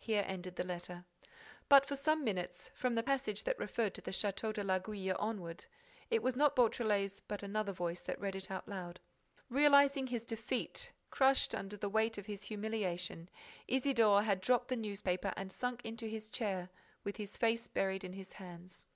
[0.00, 1.04] Here ended the letter.
[1.68, 5.66] But, for some minutes, from the passage that referred to the Château de l'Aiguille onward,
[6.10, 8.98] it was not Beautrelet's but another voice that read it aloud.
[9.48, 13.28] Realizing his defeat, crushed under the weight of his humiliation,
[13.68, 16.68] Isidore had dropped the newspaper and sunk into his chair,
[17.04, 18.88] with his face buried in his hands.